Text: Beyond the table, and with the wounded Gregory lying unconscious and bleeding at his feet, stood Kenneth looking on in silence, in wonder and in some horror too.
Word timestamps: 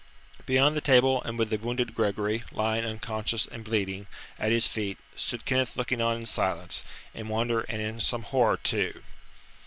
Beyond 0.47 0.75
the 0.75 0.81
table, 0.81 1.21
and 1.21 1.37
with 1.37 1.51
the 1.51 1.59
wounded 1.59 1.93
Gregory 1.93 2.43
lying 2.51 2.83
unconscious 2.83 3.45
and 3.45 3.63
bleeding 3.63 4.07
at 4.39 4.51
his 4.51 4.65
feet, 4.65 4.97
stood 5.15 5.45
Kenneth 5.45 5.77
looking 5.77 6.01
on 6.01 6.17
in 6.17 6.25
silence, 6.25 6.83
in 7.13 7.27
wonder 7.27 7.59
and 7.69 7.79
in 7.83 7.99
some 7.99 8.23
horror 8.23 8.57
too. 8.57 9.03